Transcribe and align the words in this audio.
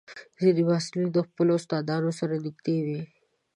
ځینې 0.39 0.61
محصلین 0.69 1.07
د 1.13 1.17
خپلو 1.27 1.51
استادانو 1.59 2.11
سره 2.19 2.33
نږدې 2.45 2.77
وي. 2.85 3.01